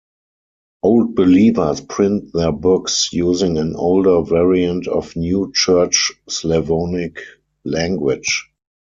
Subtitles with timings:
[0.81, 7.19] Old Believers print their books using an older variant of New Church Slavonic
[7.65, 8.47] language.